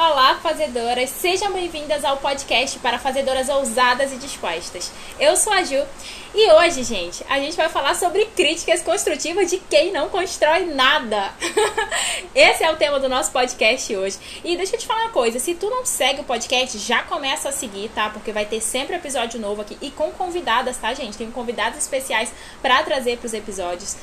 Olá, 0.00 0.36
fazedoras! 0.36 1.10
Sejam 1.10 1.52
bem-vindas 1.52 2.04
ao 2.04 2.18
podcast 2.18 2.78
para 2.78 3.00
fazedoras 3.00 3.48
ousadas 3.48 4.12
e 4.12 4.16
dispostas. 4.16 4.92
Eu 5.18 5.36
sou 5.36 5.52
a 5.52 5.64
Ju 5.64 5.84
e 6.32 6.52
hoje, 6.52 6.84
gente, 6.84 7.24
a 7.28 7.40
gente 7.40 7.56
vai 7.56 7.68
falar 7.68 7.96
sobre 7.96 8.26
críticas 8.26 8.80
construtivas 8.80 9.50
de 9.50 9.58
quem 9.58 9.90
não 9.90 10.08
constrói 10.08 10.66
nada. 10.66 11.32
Esse 12.32 12.62
é 12.62 12.70
o 12.70 12.76
tema 12.76 13.00
do 13.00 13.08
nosso 13.08 13.32
podcast 13.32 13.96
hoje. 13.96 14.18
E 14.44 14.56
deixa 14.56 14.76
eu 14.76 14.78
te 14.78 14.86
falar 14.86 15.06
uma 15.06 15.10
coisa: 15.10 15.40
se 15.40 15.56
tu 15.56 15.68
não 15.68 15.84
segue 15.84 16.20
o 16.20 16.24
podcast, 16.24 16.78
já 16.78 17.02
começa 17.02 17.48
a 17.48 17.52
seguir, 17.52 17.90
tá? 17.92 18.08
Porque 18.08 18.30
vai 18.30 18.46
ter 18.46 18.60
sempre 18.60 18.94
episódio 18.94 19.40
novo 19.40 19.62
aqui 19.62 19.76
e 19.82 19.90
com 19.90 20.12
convidadas, 20.12 20.76
tá, 20.76 20.94
gente? 20.94 21.18
Tem 21.18 21.28
convidados 21.28 21.76
especiais 21.76 22.32
para 22.62 22.84
trazer 22.84 23.18
para 23.18 23.26
os 23.26 23.34
episódios. 23.34 23.96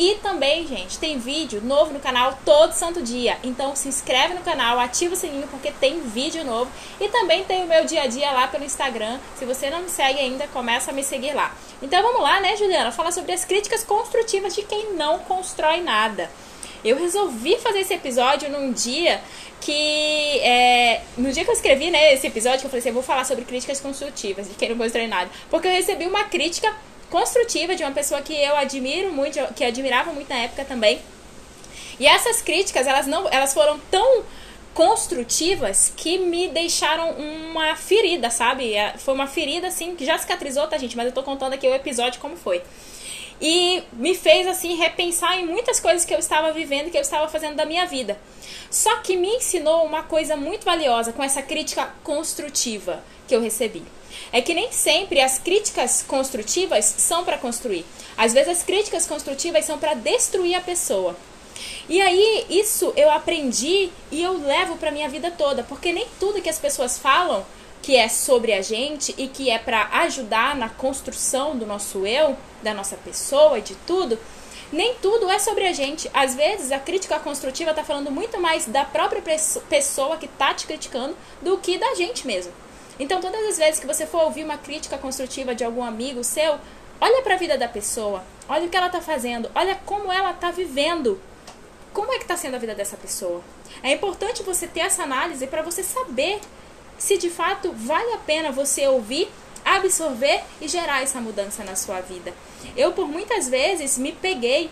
E 0.00 0.14
também, 0.22 0.66
gente, 0.66 0.98
tem 0.98 1.18
vídeo 1.18 1.60
novo 1.62 1.92
no 1.92 2.00
canal 2.00 2.38
todo 2.42 2.72
santo 2.72 3.02
dia. 3.02 3.36
Então 3.44 3.76
se 3.76 3.86
inscreve 3.86 4.32
no 4.32 4.40
canal, 4.40 4.78
ativa 4.78 5.12
o 5.12 5.16
sininho 5.16 5.46
porque 5.48 5.70
tem 5.70 6.00
vídeo 6.00 6.42
novo. 6.42 6.70
E 6.98 7.06
também 7.10 7.44
tem 7.44 7.64
o 7.64 7.66
meu 7.66 7.84
dia 7.84 8.04
a 8.04 8.06
dia 8.06 8.30
lá 8.30 8.48
pelo 8.48 8.64
Instagram. 8.64 9.18
Se 9.36 9.44
você 9.44 9.68
não 9.68 9.82
me 9.82 9.90
segue 9.90 10.18
ainda, 10.18 10.46
começa 10.46 10.90
a 10.90 10.94
me 10.94 11.04
seguir 11.04 11.34
lá. 11.34 11.54
Então 11.82 12.02
vamos 12.02 12.22
lá, 12.22 12.40
né, 12.40 12.56
Juliana? 12.56 12.90
Falar 12.90 13.12
sobre 13.12 13.32
as 13.32 13.44
críticas 13.44 13.84
construtivas 13.84 14.54
de 14.54 14.62
quem 14.62 14.94
não 14.94 15.18
constrói 15.18 15.82
nada. 15.82 16.30
Eu 16.82 16.96
resolvi 16.96 17.58
fazer 17.58 17.80
esse 17.80 17.92
episódio 17.92 18.48
num 18.50 18.72
dia 18.72 19.20
que. 19.60 20.40
É, 20.40 21.02
no 21.18 21.30
dia 21.30 21.44
que 21.44 21.50
eu 21.50 21.54
escrevi 21.54 21.90
né, 21.90 22.14
esse 22.14 22.26
episódio, 22.26 22.60
que 22.60 22.64
eu 22.64 22.70
falei 22.70 22.80
assim: 22.80 22.88
eu 22.88 22.94
vou 22.94 23.02
falar 23.02 23.26
sobre 23.26 23.44
críticas 23.44 23.82
construtivas 23.82 24.48
de 24.48 24.54
quem 24.54 24.70
não 24.70 24.78
constrói 24.78 25.06
nada. 25.06 25.30
Porque 25.50 25.68
eu 25.68 25.72
recebi 25.72 26.06
uma 26.06 26.24
crítica 26.24 26.74
construtiva 27.10 27.74
de 27.74 27.82
uma 27.82 27.92
pessoa 27.92 28.22
que 28.22 28.32
eu 28.32 28.56
admiro 28.56 29.12
muito, 29.12 29.38
que 29.54 29.64
admirava 29.64 30.12
muito 30.12 30.28
na 30.28 30.38
época 30.38 30.64
também. 30.64 31.00
E 31.98 32.06
essas 32.06 32.40
críticas, 32.40 32.86
elas 32.86 33.06
não, 33.06 33.28
elas 33.28 33.52
foram 33.52 33.78
tão 33.90 34.24
construtivas 34.72 35.92
que 35.96 36.16
me 36.16 36.48
deixaram 36.48 37.10
uma 37.10 37.76
ferida, 37.76 38.30
sabe? 38.30 38.72
É, 38.72 38.96
foi 38.96 39.12
uma 39.12 39.26
ferida 39.26 39.66
assim 39.66 39.94
que 39.94 40.06
já 40.06 40.16
cicatrizou, 40.16 40.66
tá, 40.66 40.78
gente? 40.78 40.96
Mas 40.96 41.06
eu 41.06 41.12
tô 41.12 41.22
contando 41.22 41.52
aqui 41.52 41.66
o 41.66 41.74
episódio 41.74 42.20
como 42.20 42.36
foi. 42.36 42.62
E 43.40 43.82
me 43.92 44.14
fez 44.14 44.46
assim 44.46 44.76
repensar 44.76 45.38
em 45.38 45.46
muitas 45.46 45.80
coisas 45.80 46.04
que 46.04 46.14
eu 46.14 46.18
estava 46.18 46.52
vivendo, 46.52 46.90
que 46.90 46.96
eu 46.96 47.02
estava 47.02 47.26
fazendo 47.28 47.56
da 47.56 47.64
minha 47.64 47.86
vida. 47.86 48.18
Só 48.70 48.98
que 48.98 49.16
me 49.16 49.36
ensinou 49.36 49.84
uma 49.84 50.02
coisa 50.02 50.36
muito 50.36 50.64
valiosa 50.64 51.12
com 51.12 51.22
essa 51.22 51.40
crítica 51.40 51.90
construtiva 52.04 53.02
que 53.26 53.34
eu 53.34 53.40
recebi 53.40 53.82
é 54.32 54.40
que 54.40 54.54
nem 54.54 54.70
sempre 54.72 55.20
as 55.20 55.38
críticas 55.38 56.04
construtivas 56.06 56.84
são 56.84 57.24
para 57.24 57.38
construir. 57.38 57.84
Às 58.16 58.32
vezes 58.32 58.58
as 58.58 58.62
críticas 58.62 59.06
construtivas 59.06 59.64
são 59.64 59.78
para 59.78 59.94
destruir 59.94 60.54
a 60.54 60.60
pessoa. 60.60 61.16
E 61.88 62.00
aí 62.00 62.46
isso 62.48 62.92
eu 62.96 63.10
aprendi 63.10 63.90
e 64.10 64.22
eu 64.22 64.38
levo 64.38 64.76
para 64.76 64.90
minha 64.90 65.08
vida 65.08 65.30
toda, 65.30 65.62
porque 65.64 65.92
nem 65.92 66.06
tudo 66.18 66.40
que 66.40 66.48
as 66.48 66.58
pessoas 66.58 66.98
falam 66.98 67.44
que 67.82 67.96
é 67.96 68.08
sobre 68.08 68.52
a 68.52 68.62
gente 68.62 69.14
e 69.16 69.28
que 69.28 69.50
é 69.50 69.58
para 69.58 69.88
ajudar 70.02 70.54
na 70.54 70.68
construção 70.68 71.56
do 71.56 71.66
nosso 71.66 72.06
eu, 72.06 72.36
da 72.62 72.74
nossa 72.74 72.96
pessoa 72.96 73.58
e 73.58 73.62
de 73.62 73.74
tudo, 73.74 74.18
nem 74.72 74.94
tudo 74.96 75.30
é 75.30 75.38
sobre 75.38 75.66
a 75.66 75.72
gente. 75.72 76.10
Às 76.12 76.34
vezes 76.34 76.70
a 76.70 76.78
crítica 76.78 77.18
construtiva 77.18 77.70
está 77.70 77.82
falando 77.82 78.10
muito 78.10 78.40
mais 78.40 78.66
da 78.66 78.84
própria 78.84 79.22
pessoa 79.68 80.16
que 80.16 80.26
está 80.26 80.54
te 80.54 80.66
criticando 80.66 81.16
do 81.42 81.58
que 81.58 81.78
da 81.78 81.94
gente 81.94 82.26
mesmo. 82.26 82.52
Então, 82.98 83.20
todas 83.20 83.42
as 83.46 83.56
vezes 83.56 83.80
que 83.80 83.86
você 83.86 84.06
for 84.06 84.24
ouvir 84.24 84.44
uma 84.44 84.58
crítica 84.58 84.98
construtiva 84.98 85.54
de 85.54 85.64
algum 85.64 85.82
amigo 85.82 86.22
seu, 86.22 86.58
olha 87.00 87.22
para 87.22 87.34
a 87.34 87.38
vida 87.38 87.56
da 87.56 87.66
pessoa, 87.66 88.22
olha 88.46 88.66
o 88.66 88.68
que 88.68 88.76
ela 88.76 88.88
está 88.88 89.00
fazendo, 89.00 89.50
olha 89.54 89.74
como 89.86 90.12
ela 90.12 90.32
está 90.32 90.50
vivendo. 90.50 91.20
Como 91.94 92.12
é 92.12 92.18
que 92.18 92.24
está 92.24 92.36
sendo 92.36 92.56
a 92.56 92.58
vida 92.58 92.74
dessa 92.74 92.96
pessoa? 92.96 93.42
É 93.82 93.92
importante 93.92 94.42
você 94.42 94.66
ter 94.66 94.80
essa 94.80 95.02
análise 95.02 95.46
para 95.46 95.62
você 95.62 95.82
saber 95.82 96.40
se 97.00 97.16
de 97.16 97.30
fato 97.30 97.72
vale 97.72 98.12
a 98.12 98.18
pena 98.18 98.52
você 98.52 98.86
ouvir, 98.86 99.26
absorver 99.64 100.42
e 100.60 100.68
gerar 100.68 101.02
essa 101.02 101.18
mudança 101.18 101.64
na 101.64 101.74
sua 101.74 102.00
vida. 102.02 102.34
Eu, 102.76 102.92
por 102.92 103.08
muitas 103.08 103.48
vezes, 103.48 103.96
me 103.96 104.12
peguei 104.12 104.70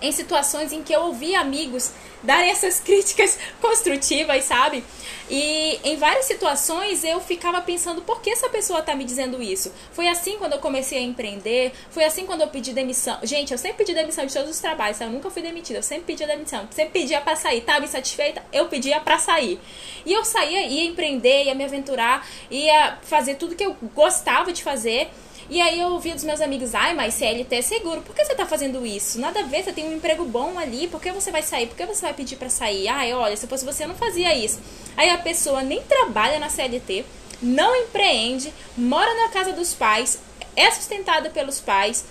em 0.00 0.12
situações 0.12 0.72
em 0.72 0.82
que 0.82 0.92
eu 0.92 1.02
ouvi 1.02 1.34
amigos 1.34 1.92
darem 2.22 2.50
essas 2.50 2.80
críticas 2.80 3.38
construtivas, 3.60 4.44
sabe? 4.44 4.84
E 5.28 5.80
em 5.82 5.96
várias 5.96 6.26
situações 6.26 7.02
eu 7.02 7.20
ficava 7.20 7.60
pensando 7.60 8.00
por 8.02 8.20
que 8.20 8.30
essa 8.30 8.48
pessoa 8.48 8.82
tá 8.82 8.94
me 8.94 9.04
dizendo 9.04 9.42
isso. 9.42 9.72
Foi 9.92 10.06
assim 10.06 10.36
quando 10.38 10.52
eu 10.52 10.58
comecei 10.58 10.98
a 10.98 11.02
empreender, 11.02 11.72
foi 11.90 12.04
assim 12.04 12.26
quando 12.26 12.42
eu 12.42 12.48
pedi 12.48 12.72
demissão. 12.72 13.18
Gente, 13.22 13.52
eu 13.52 13.58
sempre 13.58 13.78
pedi 13.78 13.94
demissão 13.94 14.24
de 14.24 14.32
todos 14.32 14.50
os 14.50 14.60
trabalhos, 14.60 15.00
eu 15.00 15.10
nunca 15.10 15.30
fui 15.30 15.42
demitida, 15.42 15.80
eu 15.80 15.82
sempre 15.82 16.04
pedia 16.04 16.26
demissão, 16.26 16.68
sempre 16.70 17.00
pedia 17.00 17.20
para 17.20 17.34
sair, 17.34 17.60
tava 17.62 17.84
insatisfeita, 17.84 18.42
eu 18.52 18.66
pedia 18.66 19.00
para 19.00 19.18
sair. 19.18 19.58
E 20.04 20.12
eu 20.12 20.24
saía, 20.24 20.66
ia 20.66 20.84
empreender, 20.84 21.44
ia 21.44 21.54
me 21.54 21.64
aventurar, 21.64 22.26
ia 22.50 22.98
fazer 23.02 23.34
tudo 23.34 23.56
que 23.56 23.64
eu 23.64 23.76
gostava 23.94 24.52
de 24.52 24.62
fazer. 24.62 25.10
E 25.48 25.60
aí 25.60 25.78
eu 25.78 25.90
ouvi 25.90 26.12
dos 26.12 26.24
meus 26.24 26.40
amigos, 26.40 26.74
ai, 26.74 26.92
mas 26.92 27.14
CLT 27.14 27.54
é 27.54 27.62
seguro, 27.62 28.02
por 28.02 28.16
que 28.16 28.24
você 28.24 28.34
tá 28.34 28.44
fazendo 28.44 28.84
isso? 28.84 29.20
Nada 29.20 29.40
a 29.40 29.42
ver, 29.44 29.62
você 29.62 29.72
tem 29.72 29.88
um 29.88 29.92
emprego 29.94 30.24
bom 30.24 30.58
ali, 30.58 30.88
por 30.88 31.00
que 31.00 31.12
você 31.12 31.30
vai 31.30 31.42
sair? 31.42 31.68
Por 31.68 31.76
que 31.76 31.86
você 31.86 32.02
vai 32.02 32.14
pedir 32.14 32.34
para 32.34 32.48
sair? 32.48 32.88
Ai, 32.88 33.12
olha, 33.12 33.36
se 33.36 33.46
fosse 33.46 33.64
você 33.64 33.84
eu 33.84 33.88
não 33.88 33.94
fazia 33.94 34.34
isso. 34.34 34.58
Aí 34.96 35.08
a 35.08 35.18
pessoa 35.18 35.62
nem 35.62 35.80
trabalha 35.82 36.40
na 36.40 36.48
CLT, 36.48 37.04
não 37.40 37.76
empreende, 37.76 38.52
mora 38.76 39.14
na 39.22 39.28
casa 39.28 39.52
dos 39.52 39.72
pais, 39.72 40.18
é 40.56 40.68
sustentada 40.70 41.30
pelos 41.30 41.60
pais. 41.60 42.04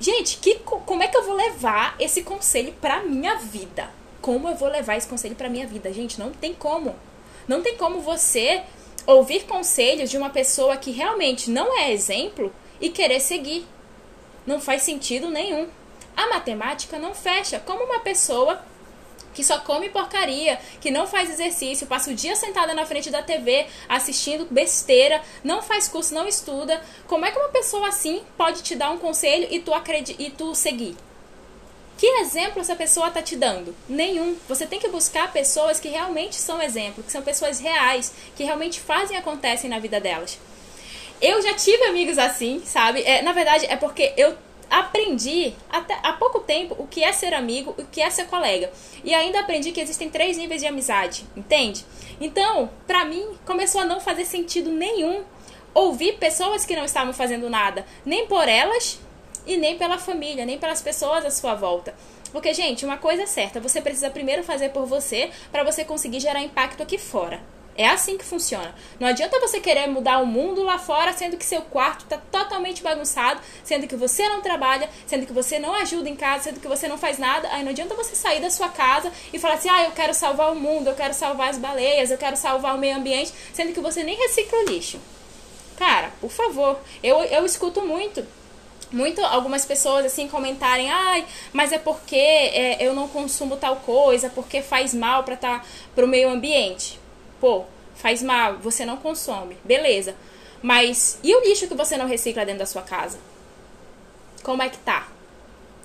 Gente, 0.00 0.38
que, 0.38 0.54
como 0.64 1.02
é 1.02 1.08
que 1.08 1.16
eu 1.16 1.24
vou 1.24 1.34
levar 1.34 1.94
esse 1.98 2.22
conselho 2.22 2.72
pra 2.80 3.02
minha 3.02 3.34
vida? 3.34 3.90
Como 4.22 4.48
eu 4.48 4.54
vou 4.54 4.68
levar 4.68 4.96
esse 4.96 5.08
conselho 5.08 5.34
pra 5.34 5.50
minha 5.50 5.66
vida? 5.66 5.92
Gente, 5.92 6.18
não 6.18 6.30
tem 6.30 6.54
como. 6.54 6.96
Não 7.46 7.62
tem 7.62 7.76
como 7.76 8.00
você 8.00 8.62
ouvir 9.14 9.44
conselhos 9.44 10.10
de 10.10 10.18
uma 10.18 10.28
pessoa 10.28 10.76
que 10.76 10.90
realmente 10.90 11.50
não 11.50 11.78
é 11.78 11.90
exemplo 11.90 12.52
e 12.78 12.90
querer 12.90 13.20
seguir. 13.20 13.66
Não 14.46 14.60
faz 14.60 14.82
sentido 14.82 15.30
nenhum. 15.30 15.66
A 16.14 16.28
matemática 16.28 16.98
não 16.98 17.14
fecha 17.14 17.58
como 17.58 17.84
uma 17.84 18.00
pessoa 18.00 18.62
que 19.32 19.42
só 19.42 19.60
come 19.60 19.88
porcaria, 19.88 20.58
que 20.80 20.90
não 20.90 21.06
faz 21.06 21.30
exercício, 21.30 21.86
passa 21.86 22.10
o 22.10 22.14
dia 22.14 22.36
sentada 22.36 22.74
na 22.74 22.84
frente 22.84 23.08
da 23.08 23.22
TV 23.22 23.66
assistindo 23.88 24.46
besteira, 24.50 25.22
não 25.42 25.62
faz 25.62 25.88
curso, 25.88 26.12
não 26.12 26.28
estuda. 26.28 26.82
Como 27.06 27.24
é 27.24 27.30
que 27.30 27.38
uma 27.38 27.48
pessoa 27.48 27.88
assim 27.88 28.22
pode 28.36 28.62
te 28.62 28.74
dar 28.74 28.90
um 28.90 28.98
conselho 28.98 29.48
e 29.50 29.58
tu, 29.60 29.72
acredita, 29.72 30.20
e 30.22 30.28
tu 30.28 30.54
seguir? 30.54 30.96
Que 31.98 32.06
exemplo 32.20 32.60
essa 32.60 32.76
pessoa 32.76 33.08
está 33.08 33.20
te 33.20 33.34
dando? 33.34 33.74
Nenhum. 33.88 34.36
Você 34.48 34.64
tem 34.64 34.78
que 34.78 34.86
buscar 34.86 35.32
pessoas 35.32 35.80
que 35.80 35.88
realmente 35.88 36.36
são 36.36 36.62
exemplo, 36.62 37.02
que 37.02 37.10
são 37.10 37.22
pessoas 37.22 37.58
reais, 37.58 38.14
que 38.36 38.44
realmente 38.44 38.78
fazem 38.78 39.16
e 39.16 39.18
acontecem 39.18 39.68
na 39.68 39.80
vida 39.80 40.00
delas. 40.00 40.38
Eu 41.20 41.42
já 41.42 41.54
tive 41.54 41.82
amigos 41.86 42.16
assim, 42.16 42.62
sabe? 42.64 43.02
É, 43.02 43.20
na 43.22 43.32
verdade, 43.32 43.66
é 43.66 43.76
porque 43.76 44.12
eu 44.16 44.36
aprendi 44.70 45.52
até 45.68 45.98
há 46.00 46.12
pouco 46.12 46.38
tempo 46.38 46.76
o 46.78 46.86
que 46.86 47.02
é 47.02 47.12
ser 47.12 47.34
amigo, 47.34 47.74
o 47.76 47.84
que 47.84 48.00
é 48.00 48.08
ser 48.08 48.26
colega. 48.26 48.70
E 49.02 49.12
ainda 49.12 49.40
aprendi 49.40 49.72
que 49.72 49.80
existem 49.80 50.08
três 50.08 50.36
níveis 50.36 50.60
de 50.60 50.68
amizade, 50.68 51.24
entende? 51.36 51.84
Então, 52.20 52.70
pra 52.86 53.04
mim, 53.04 53.26
começou 53.44 53.80
a 53.80 53.84
não 53.84 53.98
fazer 53.98 54.24
sentido 54.24 54.70
nenhum 54.70 55.24
ouvir 55.74 56.16
pessoas 56.18 56.64
que 56.64 56.76
não 56.76 56.84
estavam 56.84 57.12
fazendo 57.12 57.50
nada, 57.50 57.84
nem 58.06 58.28
por 58.28 58.48
elas 58.48 59.00
e 59.48 59.56
nem 59.56 59.76
pela 59.76 59.98
família, 59.98 60.44
nem 60.44 60.58
pelas 60.58 60.82
pessoas 60.82 61.24
à 61.24 61.30
sua 61.30 61.54
volta. 61.54 61.94
Porque, 62.30 62.52
gente, 62.52 62.84
uma 62.84 62.98
coisa 62.98 63.22
é 63.22 63.26
certa, 63.26 63.58
você 63.58 63.80
precisa 63.80 64.10
primeiro 64.10 64.44
fazer 64.44 64.68
por 64.68 64.86
você 64.86 65.30
para 65.50 65.64
você 65.64 65.84
conseguir 65.84 66.20
gerar 66.20 66.42
impacto 66.42 66.82
aqui 66.82 66.98
fora. 66.98 67.40
É 67.78 67.86
assim 67.88 68.18
que 68.18 68.24
funciona. 68.24 68.74
Não 68.98 69.06
adianta 69.06 69.38
você 69.38 69.60
querer 69.60 69.86
mudar 69.86 70.18
o 70.18 70.26
mundo 70.26 70.64
lá 70.64 70.80
fora, 70.80 71.12
sendo 71.12 71.36
que 71.36 71.44
seu 71.44 71.62
quarto 71.62 72.02
está 72.02 72.18
totalmente 72.18 72.82
bagunçado, 72.82 73.40
sendo 73.62 73.86
que 73.86 73.94
você 73.94 74.28
não 74.28 74.42
trabalha, 74.42 74.90
sendo 75.06 75.24
que 75.24 75.32
você 75.32 75.60
não 75.60 75.72
ajuda 75.76 76.08
em 76.08 76.16
casa, 76.16 76.42
sendo 76.42 76.58
que 76.58 76.66
você 76.66 76.88
não 76.88 76.98
faz 76.98 77.18
nada. 77.18 77.48
Aí 77.52 77.62
não 77.62 77.70
adianta 77.70 77.94
você 77.94 78.16
sair 78.16 78.40
da 78.40 78.50
sua 78.50 78.68
casa 78.68 79.12
e 79.32 79.38
falar 79.38 79.54
assim: 79.54 79.68
ah, 79.68 79.84
eu 79.84 79.92
quero 79.92 80.12
salvar 80.12 80.52
o 80.52 80.56
mundo, 80.56 80.88
eu 80.88 80.96
quero 80.96 81.14
salvar 81.14 81.50
as 81.50 81.56
baleias, 81.56 82.10
eu 82.10 82.18
quero 82.18 82.36
salvar 82.36 82.74
o 82.74 82.78
meio 82.78 82.96
ambiente, 82.96 83.32
sendo 83.52 83.72
que 83.72 83.80
você 83.80 84.02
nem 84.02 84.16
recicla 84.16 84.58
o 84.58 84.64
lixo. 84.64 84.98
Cara, 85.76 86.10
por 86.20 86.30
favor, 86.30 86.80
eu, 87.00 87.22
eu 87.22 87.46
escuto 87.46 87.80
muito 87.82 88.26
muito 88.90 89.20
algumas 89.22 89.64
pessoas 89.66 90.06
assim 90.06 90.28
comentarem 90.28 90.90
ai 90.90 91.26
mas 91.52 91.72
é 91.72 91.78
porque 91.78 92.16
é, 92.16 92.78
eu 92.80 92.94
não 92.94 93.08
consumo 93.08 93.56
tal 93.56 93.76
coisa 93.76 94.30
porque 94.30 94.62
faz 94.62 94.94
mal 94.94 95.24
para 95.24 95.36
tá 95.36 95.64
pro 95.94 96.06
meio 96.06 96.28
ambiente. 96.28 96.98
Pô 97.40 97.64
faz 97.94 98.22
mal 98.22 98.58
você 98.58 98.84
não 98.86 98.96
consome 98.96 99.56
beleza. 99.64 100.14
Mas 100.60 101.18
e 101.22 101.34
o 101.34 101.40
lixo 101.40 101.68
que 101.68 101.74
você 101.74 101.96
não 101.96 102.06
recicla 102.06 102.44
dentro 102.44 102.60
da 102.60 102.66
sua 102.66 102.82
casa? 102.82 103.18
Como 104.42 104.62
é 104.62 104.68
que 104.68 104.78
tá? 104.78 105.08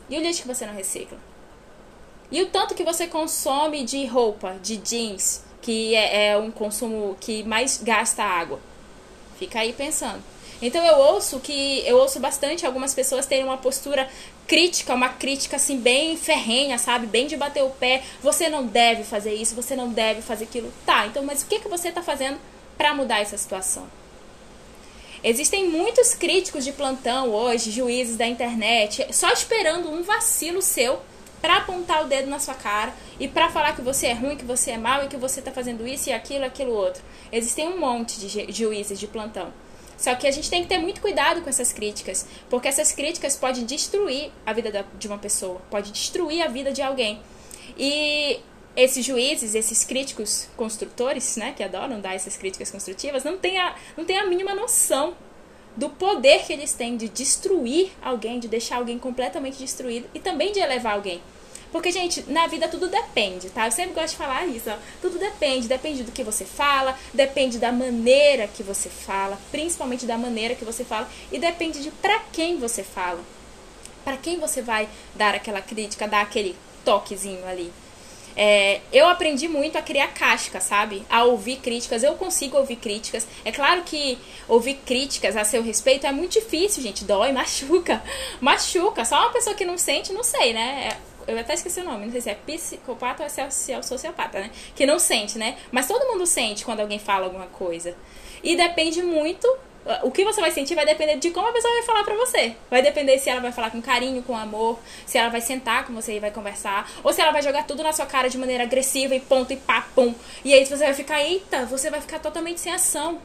E 0.10 0.18
o 0.18 0.22
lixo 0.22 0.42
que 0.42 0.48
você 0.48 0.66
não 0.66 0.74
recicla? 0.74 1.18
E 2.32 2.42
o 2.42 2.48
tanto 2.48 2.74
que 2.74 2.84
você 2.84 3.06
consome 3.06 3.84
de 3.84 4.06
roupa 4.06 4.56
de 4.62 4.78
jeans 4.78 5.44
que 5.62 5.96
é, 5.96 6.30
é 6.30 6.38
um 6.38 6.50
consumo 6.50 7.16
que 7.20 7.44
mais 7.44 7.82
gasta 7.84 8.24
água? 8.24 8.60
Fica 9.38 9.60
aí 9.60 9.74
pensando 9.74 10.33
então 10.66 10.86
eu 10.86 10.98
ouço 10.98 11.40
que 11.40 11.86
eu 11.86 11.98
ouço 11.98 12.20
bastante 12.20 12.66
algumas 12.66 12.94
pessoas 12.94 13.26
terem 13.26 13.44
uma 13.44 13.58
postura 13.58 14.10
crítica, 14.48 14.94
uma 14.94 15.10
crítica 15.10 15.58
assim 15.58 15.78
bem 15.78 16.16
ferrenha, 16.16 16.78
sabe? 16.78 17.06
Bem 17.06 17.28
de 17.28 17.36
bater 17.36 17.64
o 17.64 17.70
pé. 17.70 18.04
Você 18.22 18.50
não 18.50 18.66
deve 18.66 19.04
fazer 19.04 19.34
isso, 19.34 19.56
você 19.56 19.76
não 19.76 19.90
deve 19.90 20.22
fazer 20.22 20.46
aquilo. 20.46 20.72
Tá, 20.86 21.06
então, 21.08 21.24
mas 21.24 21.42
o 21.42 21.48
que, 21.48 21.60
que 21.60 21.68
você 21.68 21.90
está 21.90 22.02
fazendo 22.02 22.40
para 22.78 22.94
mudar 22.94 23.20
essa 23.20 23.38
situação? 23.38 23.88
Existem 25.24 25.70
muitos 25.70 26.14
críticos 26.14 26.66
de 26.66 26.74
plantão 26.74 27.30
hoje, 27.30 27.72
juízes 27.72 28.18
da 28.18 28.28
internet, 28.28 29.08
só 29.12 29.32
esperando 29.32 29.90
um 29.90 30.04
vacilo 30.04 30.62
seu 30.62 31.00
para 31.42 31.58
apontar 31.58 32.04
o 32.04 32.08
dedo 32.08 32.30
na 32.30 32.40
sua 32.40 32.54
cara 32.54 32.94
e 33.20 33.28
para 33.28 33.50
falar 33.50 33.76
que 33.76 33.82
você 33.82 34.08
é 34.08 34.14
ruim, 34.14 34.38
que 34.38 34.46
você 34.46 34.72
é 34.72 34.78
mal 34.78 35.04
e 35.04 35.08
que 35.08 35.18
você 35.18 35.40
está 35.40 35.52
fazendo 35.52 35.86
isso 35.86 36.10
e 36.10 36.14
aquilo, 36.14 36.46
aquilo 36.46 36.72
outro. 36.72 37.02
Existem 37.32 37.68
um 37.68 37.80
monte 37.80 38.20
de 38.20 38.52
juízes 38.52 39.00
de 39.00 39.08
plantão. 39.08 39.52
Só 39.98 40.16
que 40.16 40.28
a 40.28 40.32
gente 40.32 40.50
tem 40.50 40.64
que 40.64 40.70
ter 40.70 40.78
muito 40.78 41.02
cuidado 41.02 41.42
com 41.42 41.50
essas 41.50 41.72
críticas, 41.72 42.26
porque 42.50 42.68
essas 42.68 42.92
críticas 42.92 43.36
podem 43.36 43.66
destruir 43.66 44.32
a 44.46 44.54
vida 44.54 44.86
de 44.98 45.08
uma 45.08 45.18
pessoa, 45.18 45.62
pode 45.70 45.92
destruir 45.92 46.42
a 46.42 46.48
vida 46.48 46.72
de 46.72 46.82
alguém. 46.82 47.22
E 47.78 48.40
esses 48.76 49.06
juízes, 49.06 49.56
esses 49.56 49.84
críticos 49.84 50.48
construtores, 50.58 51.38
né, 51.38 51.54
que 51.56 51.64
adoram 51.64 52.02
dar 52.02 52.16
essas 52.16 52.36
críticas 52.36 52.72
construtivas, 52.72 53.24
não 53.24 53.38
têm 53.38 53.58
a, 53.60 53.76
não 53.96 54.04
têm 54.04 54.18
a 54.18 54.26
mínima 54.26 54.54
noção 54.54 55.16
do 55.76 55.90
poder 55.90 56.44
que 56.46 56.54
eles 56.54 56.74
têm 56.74 56.98
de 56.98 57.10
destruir 57.10 57.92
alguém, 58.02 58.40
de 58.40 58.48
deixar 58.48 58.78
alguém 58.78 59.00
completamente 59.00 59.58
destruído 59.58 60.08
e 60.14 60.20
também 60.20 60.52
de 60.52 60.60
elevar 60.60 60.94
alguém. 60.94 61.22
Porque, 61.74 61.92
gente, 61.92 62.24
na 62.28 62.46
vida 62.46 62.68
tudo 62.68 62.88
depende, 62.88 63.50
tá? 63.50 63.66
Eu 63.66 63.72
sempre 63.72 63.96
gosto 63.96 64.12
de 64.12 64.18
falar 64.18 64.46
isso, 64.46 64.70
ó. 64.70 64.78
Tudo 65.02 65.18
depende. 65.18 65.68
Depende 65.68 66.04
do 66.04 66.12
que 66.12 66.24
você 66.24 66.46
fala, 66.46 66.96
depende 67.12 67.58
da 67.58 67.72
maneira 67.72 68.48
que 68.48 68.62
você 68.62 68.90
fala, 68.90 69.40
principalmente 69.52 70.06
da 70.06 70.16
maneira 70.16 70.54
que 70.54 70.64
você 70.64 70.86
fala, 70.86 71.10
e 71.32 71.40
depende 71.40 71.82
de 71.82 71.90
para 71.90 72.20
quem 72.32 72.60
você 72.60 72.84
fala. 72.84 73.20
Para 74.06 74.18
quem 74.18 74.40
você 74.40 74.62
vai 74.62 74.88
dar 75.16 75.34
aquela 75.34 75.62
crítica, 75.62 76.08
dar 76.08 76.22
aquele 76.22 76.56
toquezinho 76.86 77.44
ali. 77.48 77.74
É, 78.36 78.82
eu 78.92 79.08
aprendi 79.08 79.48
muito 79.48 79.76
a 79.76 79.82
criar 79.82 80.08
casca, 80.10 80.60
sabe? 80.60 81.04
A 81.10 81.24
ouvir 81.24 81.58
críticas. 81.58 82.04
Eu 82.04 82.14
consigo 82.16 82.58
ouvir 82.58 82.76
críticas. 82.76 83.28
É 83.44 83.52
claro 83.52 83.82
que 83.84 84.18
ouvir 84.48 84.76
críticas 84.86 85.36
a 85.36 85.44
seu 85.44 85.64
respeito 85.64 86.06
é 86.06 86.12
muito 86.12 86.34
difícil, 86.34 86.84
gente. 86.84 87.04
Dói, 87.04 87.32
machuca. 87.34 88.04
Machuca. 88.40 89.06
Só 89.06 89.18
uma 89.18 89.32
pessoa 89.32 89.56
que 89.56 89.66
não 89.66 89.78
sente, 89.78 90.14
não 90.14 90.24
sei, 90.24 90.54
né? 90.54 90.90
É, 90.92 91.13
eu 91.28 91.38
até 91.40 91.54
esqueci 91.54 91.80
o 91.82 91.84
nome, 91.84 92.06
não 92.06 92.12
sei 92.12 92.22
se 92.22 92.30
é 92.30 92.36
psicopata 92.36 93.24
ou 93.24 93.30
se 93.30 93.72
é 93.72 93.82
sociopata, 93.82 94.40
né? 94.40 94.52
Que 94.76 94.86
não 94.86 95.00
sente, 95.00 95.38
né? 95.38 95.58
Mas 95.72 95.88
todo 95.88 96.06
mundo 96.12 96.26
sente 96.26 96.66
quando 96.66 96.80
alguém 96.80 97.00
fala 97.00 97.26
alguma 97.26 97.48
coisa. 97.48 97.96
E 98.44 98.56
depende 98.56 99.02
muito 99.02 99.48
o 100.02 100.12
que 100.12 100.24
você 100.24 100.40
vai 100.40 100.52
sentir 100.52 100.76
vai 100.76 100.86
depender 100.86 101.18
de 101.18 101.30
como 101.32 101.48
a 101.48 101.52
pessoa 101.52 101.74
vai 101.74 101.84
falar 101.84 102.04
pra 102.04 102.16
você. 102.16 102.56
Vai 102.70 102.82
depender 102.82 103.18
se 103.18 103.30
ela 103.30 103.42
vai 103.42 103.52
falar 103.52 103.70
com 103.70 103.82
carinho, 103.82 104.24
com 104.24 104.36
amor, 104.36 104.80
se 105.06 105.18
ela 105.18 105.30
vai 105.30 105.42
sentar 105.42 105.86
com 105.86 105.94
você 105.94 106.16
e 106.16 106.20
vai 106.20 106.32
conversar, 106.32 106.90
ou 107.04 107.12
se 107.12 107.22
ela 107.22 107.32
vai 107.32 107.42
jogar 107.42 107.66
tudo 107.66 107.84
na 107.84 107.92
sua 107.92 108.06
cara 108.06 108.30
de 108.30 108.38
maneira 108.38 108.64
agressiva 108.64 109.14
e 109.14 109.20
ponto 109.20 109.52
e 109.52 109.58
pá, 109.58 109.86
pum. 109.94 110.14
E 110.44 110.54
aí 110.54 110.66
você 110.66 110.78
vai 110.78 110.94
ficar, 110.94 111.22
eita, 111.22 111.66
você 111.66 111.90
vai 111.90 112.00
ficar 112.00 112.20
totalmente 112.20 112.60
sem 112.60 112.72
ação. 112.72 113.20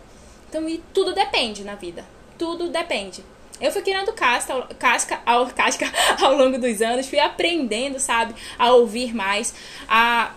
Então, 0.49 0.69
e 0.69 0.79
tudo 0.93 1.15
depende 1.15 1.63
na 1.63 1.75
vida. 1.75 2.05
Tudo 2.37 2.69
depende. 2.69 3.23
Eu 3.61 3.73
fui 3.73 3.83
criando 3.83 4.13
casca, 4.13 4.63
casca, 4.79 5.21
ao, 5.27 5.47
casca 5.53 5.87
ao 6.21 6.35
longo 6.35 6.59
dos 6.59 6.81
anos, 6.81 7.09
fui 7.09 7.19
aprendendo, 7.19 7.99
sabe, 7.99 8.35
a 8.59 8.73
ouvir 8.73 9.15
mais, 9.15 9.55
a 9.89 10.33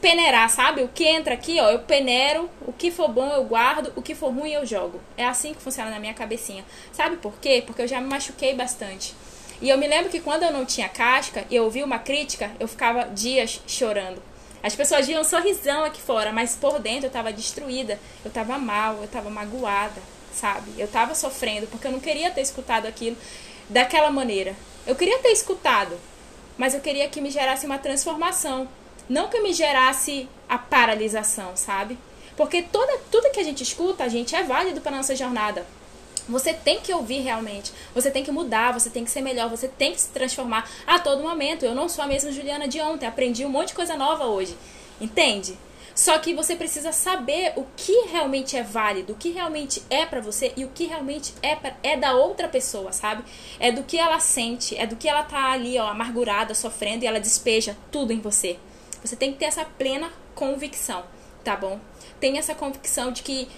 peneirar, 0.00 0.48
sabe? 0.50 0.82
O 0.82 0.88
que 0.88 1.04
entra 1.04 1.34
aqui, 1.34 1.60
ó, 1.60 1.70
eu 1.70 1.80
peneiro, 1.80 2.50
o 2.62 2.72
que 2.72 2.90
for 2.90 3.08
bom 3.08 3.28
eu 3.28 3.44
guardo, 3.44 3.92
o 3.94 4.02
que 4.02 4.14
for 4.14 4.32
ruim 4.32 4.50
eu 4.50 4.66
jogo. 4.66 5.00
É 5.16 5.26
assim 5.26 5.54
que 5.54 5.62
funciona 5.62 5.90
na 5.90 6.00
minha 6.00 6.14
cabecinha. 6.14 6.64
Sabe 6.92 7.16
por 7.16 7.34
quê? 7.40 7.62
Porque 7.64 7.82
eu 7.82 7.88
já 7.88 8.00
me 8.00 8.08
machuquei 8.08 8.54
bastante. 8.54 9.14
E 9.60 9.68
eu 9.68 9.78
me 9.78 9.86
lembro 9.86 10.10
que 10.10 10.18
quando 10.18 10.42
eu 10.42 10.52
não 10.52 10.66
tinha 10.66 10.88
casca 10.88 11.44
e 11.48 11.54
eu 11.54 11.64
ouvi 11.64 11.84
uma 11.84 12.00
crítica, 12.00 12.50
eu 12.58 12.66
ficava 12.66 13.04
dias 13.04 13.60
chorando. 13.66 14.20
As 14.60 14.74
pessoas 14.74 15.06
viam 15.06 15.20
um 15.20 15.24
sorrisão 15.24 15.84
aqui 15.84 16.00
fora, 16.00 16.32
mas 16.32 16.56
por 16.56 16.80
dentro 16.80 17.04
eu 17.04 17.08
estava 17.08 17.32
destruída, 17.32 17.98
eu 18.24 18.28
estava 18.28 18.58
mal, 18.58 18.96
eu 18.96 19.04
estava 19.04 19.30
magoada, 19.30 20.00
sabe? 20.32 20.72
Eu 20.78 20.86
estava 20.86 21.14
sofrendo 21.14 21.66
porque 21.66 21.86
eu 21.86 21.92
não 21.92 22.00
queria 22.00 22.30
ter 22.30 22.40
escutado 22.40 22.86
aquilo 22.86 23.16
daquela 23.68 24.10
maneira. 24.10 24.54
Eu 24.86 24.94
queria 24.94 25.18
ter 25.18 25.30
escutado, 25.30 25.98
mas 26.56 26.74
eu 26.74 26.80
queria 26.80 27.08
que 27.08 27.20
me 27.20 27.30
gerasse 27.30 27.66
uma 27.66 27.78
transformação. 27.78 28.68
Não 29.08 29.28
que 29.28 29.40
me 29.40 29.52
gerasse 29.52 30.28
a 30.48 30.58
paralisação, 30.58 31.56
sabe? 31.56 31.98
Porque 32.36 32.62
toda, 32.62 32.98
tudo 33.10 33.30
que 33.30 33.40
a 33.40 33.44
gente 33.44 33.62
escuta, 33.62 34.04
a 34.04 34.08
gente 34.08 34.34
é 34.34 34.42
válido 34.42 34.80
para 34.80 34.96
nossa 34.96 35.14
jornada. 35.14 35.66
Você 36.28 36.52
tem 36.52 36.80
que 36.80 36.92
ouvir 36.92 37.20
realmente. 37.20 37.72
Você 37.94 38.10
tem 38.10 38.24
que 38.24 38.30
mudar, 38.30 38.72
você 38.72 38.88
tem 38.88 39.04
que 39.04 39.10
ser 39.10 39.20
melhor, 39.20 39.50
você 39.50 39.68
tem 39.68 39.92
que 39.92 40.00
se 40.00 40.08
transformar 40.08 40.70
a 40.86 40.98
todo 40.98 41.22
momento. 41.22 41.64
Eu 41.64 41.74
não 41.74 41.88
sou 41.88 42.04
a 42.04 42.06
mesma 42.06 42.32
Juliana 42.32 42.68
de 42.68 42.80
ontem, 42.80 43.06
aprendi 43.06 43.44
um 43.44 43.48
monte 43.48 43.68
de 43.68 43.74
coisa 43.74 43.96
nova 43.96 44.26
hoje. 44.26 44.56
Entende? 45.00 45.58
Só 45.94 46.18
que 46.18 46.34
você 46.34 46.56
precisa 46.56 46.92
saber 46.92 47.52
o 47.56 47.66
que 47.76 48.06
realmente 48.08 48.56
é 48.56 48.62
válido, 48.62 49.12
o 49.12 49.16
que 49.16 49.30
realmente 49.30 49.82
é 49.90 50.06
para 50.06 50.20
você 50.20 50.52
e 50.56 50.64
o 50.64 50.68
que 50.68 50.86
realmente 50.86 51.34
é, 51.42 51.54
pra, 51.54 51.76
é 51.82 51.96
da 51.96 52.14
outra 52.14 52.48
pessoa, 52.48 52.92
sabe? 52.92 53.22
É 53.60 53.70
do 53.70 53.82
que 53.82 53.98
ela 53.98 54.18
sente, 54.18 54.76
é 54.76 54.86
do 54.86 54.96
que 54.96 55.08
ela 55.08 55.22
tá 55.22 55.52
ali, 55.52 55.78
ó, 55.78 55.86
amargurada, 55.88 56.54
sofrendo 56.54 57.04
e 57.04 57.06
ela 57.06 57.20
despeja 57.20 57.76
tudo 57.90 58.12
em 58.12 58.20
você. 58.20 58.58
Você 59.04 59.16
tem 59.16 59.32
que 59.32 59.38
ter 59.38 59.46
essa 59.46 59.64
plena 59.64 60.10
convicção, 60.34 61.04
tá 61.44 61.56
bom? 61.56 61.78
Tem 62.20 62.38
essa 62.38 62.54
convicção 62.54 63.12
de 63.12 63.22
que 63.22 63.48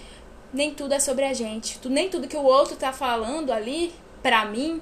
nem 0.51 0.73
tudo 0.73 0.93
é 0.93 0.99
sobre 0.99 1.25
a 1.25 1.33
gente. 1.33 1.79
Nem 1.87 2.09
tudo 2.09 2.27
que 2.27 2.37
o 2.37 2.43
outro 2.43 2.75
tá 2.75 2.91
falando 2.91 3.51
ali, 3.51 3.93
pra 4.23 4.45
mim, 4.45 4.81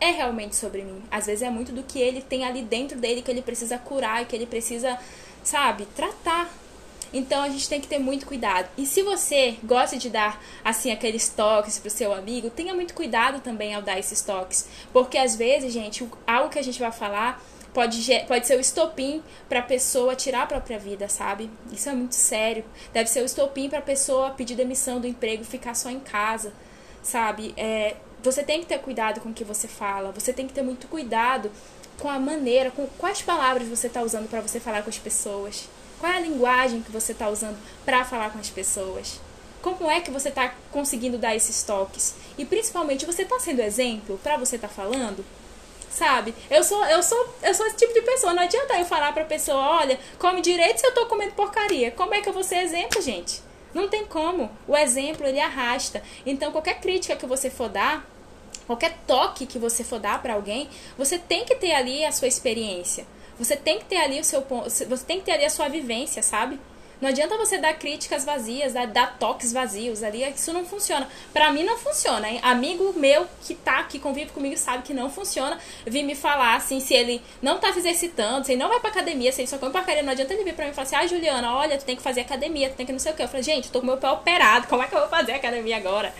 é 0.00 0.10
realmente 0.10 0.56
sobre 0.56 0.82
mim. 0.82 1.02
Às 1.10 1.26
vezes 1.26 1.42
é 1.42 1.50
muito 1.50 1.72
do 1.72 1.82
que 1.82 1.98
ele 1.98 2.20
tem 2.20 2.44
ali 2.44 2.62
dentro 2.62 2.98
dele 2.98 3.22
que 3.22 3.30
ele 3.30 3.42
precisa 3.42 3.78
curar 3.78 4.22
e 4.22 4.26
que 4.26 4.34
ele 4.34 4.46
precisa, 4.46 4.98
sabe, 5.42 5.86
tratar. 5.94 6.50
Então 7.12 7.42
a 7.42 7.48
gente 7.48 7.68
tem 7.68 7.80
que 7.80 7.88
ter 7.88 7.98
muito 7.98 8.26
cuidado. 8.26 8.68
E 8.76 8.86
se 8.86 9.02
você 9.02 9.56
gosta 9.64 9.96
de 9.96 10.08
dar 10.08 10.42
assim 10.64 10.92
aqueles 10.92 11.28
toques 11.28 11.78
pro 11.78 11.90
seu 11.90 12.12
amigo, 12.12 12.50
tenha 12.50 12.74
muito 12.74 12.94
cuidado 12.94 13.40
também 13.40 13.74
ao 13.74 13.82
dar 13.82 13.98
esses 13.98 14.20
toques, 14.22 14.68
porque 14.92 15.18
às 15.18 15.36
vezes, 15.36 15.72
gente, 15.72 16.08
algo 16.26 16.50
que 16.50 16.58
a 16.58 16.62
gente 16.62 16.78
vai 16.78 16.92
falar 16.92 17.42
pode, 17.72 18.02
pode 18.26 18.46
ser 18.46 18.56
o 18.56 18.60
estopim 18.60 19.22
para 19.48 19.60
a 19.60 19.62
pessoa 19.62 20.14
tirar 20.14 20.42
a 20.42 20.46
própria 20.46 20.78
vida, 20.78 21.08
sabe? 21.08 21.50
Isso 21.72 21.88
é 21.88 21.92
muito 21.92 22.14
sério. 22.14 22.64
Deve 22.92 23.08
ser 23.08 23.22
o 23.22 23.24
estopim 23.24 23.68
para 23.68 23.78
a 23.78 23.82
pessoa 23.82 24.30
pedir 24.30 24.54
demissão 24.54 25.00
do 25.00 25.06
emprego, 25.06 25.44
ficar 25.44 25.74
só 25.74 25.90
em 25.90 26.00
casa, 26.00 26.52
sabe? 27.02 27.54
É, 27.56 27.96
você 28.22 28.42
tem 28.42 28.60
que 28.60 28.66
ter 28.66 28.78
cuidado 28.78 29.20
com 29.20 29.30
o 29.30 29.34
que 29.34 29.44
você 29.44 29.66
fala, 29.66 30.12
você 30.12 30.32
tem 30.32 30.46
que 30.46 30.52
ter 30.52 30.62
muito 30.62 30.86
cuidado 30.88 31.50
com 31.98 32.08
a 32.08 32.18
maneira, 32.18 32.70
com 32.70 32.86
quais 32.98 33.22
palavras 33.22 33.68
você 33.68 33.86
está 33.86 34.02
usando 34.02 34.28
para 34.28 34.40
você 34.40 34.58
falar 34.58 34.82
com 34.82 34.90
as 34.90 34.98
pessoas. 34.98 35.68
Qual 36.00 36.10
é 36.10 36.16
a 36.16 36.20
linguagem 36.20 36.80
que 36.80 36.90
você 36.90 37.12
está 37.12 37.28
usando 37.28 37.58
para 37.84 38.04
falar 38.04 38.30
com 38.30 38.38
as 38.38 38.48
pessoas? 38.48 39.20
Como 39.60 39.90
é 39.90 40.00
que 40.00 40.10
você 40.10 40.30
está 40.30 40.54
conseguindo 40.72 41.18
dar 41.18 41.36
esses 41.36 41.62
toques? 41.62 42.14
E 42.38 42.44
principalmente, 42.46 43.04
você 43.04 43.22
está 43.22 43.38
sendo 43.38 43.60
exemplo 43.60 44.18
para 44.22 44.38
você 44.38 44.56
estar 44.56 44.68
tá 44.68 44.74
falando? 44.74 45.22
sabe? 45.90 46.32
Eu 46.48 46.62
sou, 46.62 46.82
eu 46.86 47.02
sou, 47.02 47.34
eu 47.42 47.52
sou 47.52 47.66
esse 47.66 47.76
tipo 47.76 47.92
de 47.92 48.00
pessoa. 48.02 48.32
Não 48.32 48.44
adianta 48.44 48.78
eu 48.78 48.86
falar 48.86 49.12
pra 49.12 49.24
pessoa, 49.24 49.58
olha, 49.80 49.98
come 50.18 50.40
direito 50.40 50.78
se 50.78 50.86
eu 50.86 50.94
tô 50.94 51.06
comendo 51.06 51.32
porcaria. 51.32 51.90
Como 51.90 52.14
é 52.14 52.20
que 52.20 52.28
eu 52.28 52.32
vou 52.32 52.44
ser 52.44 52.58
exemplo, 52.58 53.02
gente? 53.02 53.42
Não 53.74 53.88
tem 53.88 54.06
como. 54.06 54.50
O 54.66 54.76
exemplo, 54.76 55.26
ele 55.26 55.40
arrasta. 55.40 56.02
Então, 56.24 56.52
qualquer 56.52 56.80
crítica 56.80 57.16
que 57.16 57.26
você 57.26 57.50
for 57.50 57.68
dar, 57.68 58.06
qualquer 58.66 58.96
toque 59.06 59.46
que 59.46 59.58
você 59.58 59.84
for 59.84 59.98
dar 59.98 60.22
para 60.22 60.34
alguém, 60.34 60.68
você 60.96 61.18
tem 61.18 61.44
que 61.44 61.56
ter 61.56 61.72
ali 61.72 62.04
a 62.04 62.12
sua 62.12 62.28
experiência. 62.28 63.06
Você 63.40 63.56
tem 63.56 63.78
que 63.78 63.86
ter 63.86 63.96
ali 63.96 64.20
o 64.20 64.24
seu 64.24 64.42
você 64.42 65.04
tem 65.06 65.18
que 65.18 65.24
ter 65.24 65.32
ali 65.32 65.46
a 65.46 65.50
sua 65.50 65.66
vivência, 65.66 66.22
sabe? 66.22 66.60
Não 67.00 67.08
adianta 67.08 67.38
você 67.38 67.56
dar 67.56 67.72
críticas 67.72 68.22
vazias, 68.26 68.74
dar, 68.74 68.86
dar 68.86 69.18
toques 69.18 69.50
vazios 69.50 70.02
ali, 70.02 70.22
isso 70.34 70.52
não 70.52 70.66
funciona. 70.66 71.08
Para 71.32 71.50
mim 71.50 71.64
não 71.64 71.78
funciona, 71.78 72.28
hein? 72.28 72.38
Amigo 72.42 72.92
meu 72.94 73.26
que 73.40 73.54
tá 73.54 73.82
que 73.84 73.98
convive 73.98 74.30
comigo 74.32 74.54
sabe 74.58 74.82
que 74.82 74.92
não 74.92 75.08
funciona. 75.08 75.58
Vir 75.86 76.02
me 76.02 76.14
falar 76.14 76.56
assim, 76.56 76.78
se 76.78 76.92
ele 76.92 77.22
não 77.40 77.58
tá 77.58 77.72
se 77.72 77.78
exercitando, 77.78 78.44
se 78.44 78.52
ele 78.52 78.62
não 78.62 78.68
vai 78.68 78.78
pra 78.78 78.90
academia, 78.90 79.32
se 79.32 79.40
ele 79.40 79.48
só 79.48 79.56
come 79.56 79.72
porcaria, 79.72 80.02
não 80.02 80.12
adianta 80.12 80.34
ele 80.34 80.44
vir 80.44 80.54
pra 80.54 80.66
mim 80.66 80.72
e 80.72 80.74
falar 80.74 80.86
assim: 80.86 80.96
"Ah, 80.96 81.06
Juliana, 81.06 81.56
olha, 81.56 81.78
tu 81.78 81.86
tem 81.86 81.96
que 81.96 82.02
fazer 82.02 82.20
academia, 82.20 82.68
tu 82.68 82.76
tem 82.76 82.84
que 82.84 82.92
não 82.92 82.98
sei 82.98 83.12
o 83.12 83.16
quê". 83.16 83.22
Eu 83.22 83.28
falei: 83.28 83.42
"Gente, 83.42 83.68
eu 83.68 83.72
tô 83.72 83.80
com 83.80 83.86
meu 83.86 83.96
pé 83.96 84.10
operado, 84.10 84.66
como 84.66 84.82
é 84.82 84.86
que 84.86 84.94
eu 84.94 85.00
vou 85.00 85.08
fazer 85.08 85.32
academia 85.32 85.78
agora?" 85.78 86.12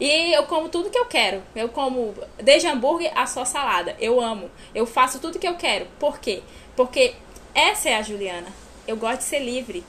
E 0.00 0.32
eu 0.32 0.44
como 0.44 0.68
tudo 0.68 0.90
que 0.90 0.98
eu 0.98 1.06
quero. 1.06 1.42
Eu 1.54 1.68
como 1.68 2.14
desde 2.42 2.68
hambúrguer 2.68 3.12
a 3.14 3.26
só 3.26 3.44
salada. 3.44 3.96
Eu 3.98 4.20
amo. 4.20 4.50
Eu 4.74 4.86
faço 4.86 5.18
tudo 5.18 5.38
que 5.38 5.46
eu 5.46 5.54
quero. 5.54 5.86
Por 5.98 6.18
quê? 6.18 6.42
Porque 6.76 7.14
essa 7.54 7.90
é 7.90 7.96
a 7.96 8.02
Juliana. 8.02 8.48
Eu 8.86 8.96
gosto 8.96 9.18
de 9.18 9.24
ser 9.24 9.40
livre. 9.40 9.84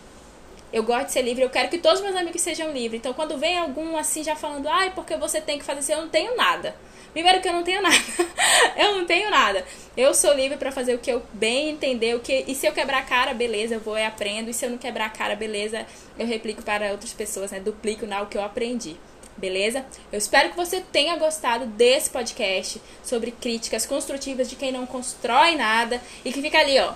Eu 0.72 0.82
gosto 0.82 1.06
de 1.06 1.12
ser 1.12 1.22
livre, 1.22 1.44
eu 1.44 1.52
quero 1.52 1.70
que 1.70 1.78
todos 1.78 2.02
meus 2.02 2.16
amigos 2.16 2.42
sejam 2.42 2.72
livres. 2.72 3.00
Então, 3.00 3.14
quando 3.14 3.38
vem 3.38 3.60
algum 3.60 3.96
assim 3.96 4.24
já 4.24 4.36
falando, 4.36 4.68
ai, 4.68 4.92
porque 4.96 5.16
você 5.16 5.40
tem 5.40 5.60
que 5.60 5.64
fazer 5.64 5.80
assim, 5.82 5.94
eu 5.94 6.02
não 6.02 6.10
tenho 6.10 6.36
nada. 6.36 6.76
Primeiro 7.14 7.40
que 7.42 7.48
eu 7.48 7.54
não 7.54 7.62
tenho 7.62 7.80
nada. 7.80 7.96
eu 8.76 8.98
não 8.98 9.06
tenho 9.06 9.30
nada. 9.30 9.64
Eu 9.96 10.16
sou 10.16 10.34
livre 10.34 10.58
para 10.58 10.72
fazer 10.72 10.96
o 10.96 10.98
que 10.98 11.12
eu 11.12 11.22
bem 11.32 11.70
entender, 11.70 12.16
o 12.16 12.20
que 12.20 12.44
e 12.48 12.56
se 12.56 12.66
eu 12.66 12.74
quebrar 12.74 12.98
a 12.98 13.04
cara, 13.04 13.36
beleza, 13.36 13.76
eu 13.76 13.80
vou 13.80 13.96
e 13.96 14.04
aprendo. 14.04 14.50
E 14.50 14.54
se 14.54 14.66
eu 14.66 14.72
não 14.72 14.80
quebrar 14.80 15.06
a 15.06 15.10
cara, 15.10 15.36
beleza, 15.36 15.86
eu 16.18 16.26
replico 16.26 16.64
para 16.64 16.92
outras 16.92 17.14
pessoas, 17.14 17.52
né? 17.52 17.60
Duplico 17.60 18.08
na 18.08 18.24
o 18.24 18.26
que 18.26 18.36
eu 18.36 18.44
aprendi. 18.44 18.98
Beleza? 19.38 19.86
Eu 20.12 20.18
espero 20.18 20.50
que 20.50 20.56
você 20.56 20.82
tenha 20.82 21.16
gostado 21.18 21.66
desse 21.66 22.10
podcast 22.10 22.82
sobre 23.04 23.32
críticas 23.32 23.86
construtivas 23.86 24.50
de 24.50 24.56
quem 24.56 24.72
não 24.72 24.86
constrói 24.86 25.56
nada 25.56 26.02
e 26.24 26.32
que 26.32 26.42
fica 26.42 26.60
ali, 26.60 26.80
ó, 26.80 26.94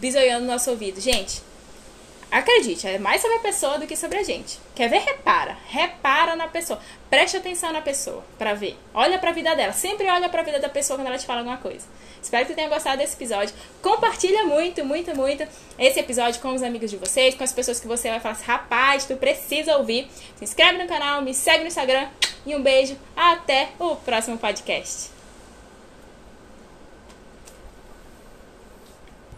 bisoiando 0.00 0.46
no 0.46 0.52
nosso 0.52 0.70
ouvido. 0.70 1.00
Gente, 1.00 1.42
acredite, 2.30 2.86
é 2.86 2.98
mais 2.98 3.20
sobre 3.20 3.36
a 3.36 3.40
pessoa 3.40 3.78
do 3.78 3.86
que 3.86 3.96
sobre 3.96 4.18
a 4.18 4.22
gente. 4.22 4.58
Quer 4.74 4.88
ver? 4.88 5.00
Repara. 5.00 5.56
Repara 5.68 6.36
na 6.36 6.48
pessoa. 6.48 6.80
Preste 7.08 7.36
atenção 7.36 7.72
na 7.72 7.80
pessoa 7.80 8.24
para 8.38 8.54
ver. 8.54 8.76
Olha 8.92 9.18
para 9.18 9.30
a 9.30 9.32
vida 9.32 9.54
dela. 9.54 9.72
Sempre 9.72 10.08
olha 10.08 10.28
para 10.28 10.42
a 10.42 10.44
vida 10.44 10.58
da 10.58 10.68
pessoa 10.68 10.98
quando 10.98 11.08
ela 11.08 11.18
te 11.18 11.26
fala 11.26 11.40
alguma 11.40 11.56
coisa. 11.56 11.86
Espero 12.22 12.46
que 12.46 12.54
tenha 12.54 12.68
gostado 12.68 12.98
desse 12.98 13.14
episódio. 13.14 13.54
Compartilha 13.82 14.44
muito, 14.44 14.84
muito, 14.84 15.14
muito 15.16 15.46
esse 15.78 15.98
episódio 16.00 16.40
com 16.40 16.54
os 16.54 16.62
amigos 16.62 16.90
de 16.90 16.96
vocês, 16.96 17.34
com 17.34 17.44
as 17.44 17.52
pessoas 17.52 17.80
que 17.80 17.86
você 17.86 18.10
vai 18.10 18.20
falar 18.20 18.34
assim, 18.34 18.44
rapaz, 18.44 19.04
tu 19.04 19.16
precisa 19.16 19.76
ouvir. 19.76 20.08
Se 20.36 20.44
inscreve 20.44 20.78
no 20.78 20.88
canal, 20.88 21.22
me 21.22 21.34
segue 21.34 21.60
no 21.60 21.68
Instagram 21.68 22.08
e 22.44 22.54
um 22.54 22.62
beijo. 22.62 22.96
Até 23.16 23.70
o 23.78 23.96
próximo 23.96 24.38
podcast. 24.38 25.17